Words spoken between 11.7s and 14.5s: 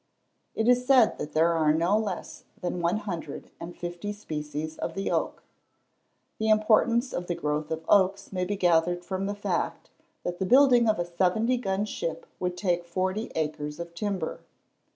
ship would take forty acres of timber.